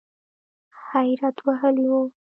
حیرت 0.87 1.37
وهلی 1.45 1.85
و. 1.95 1.95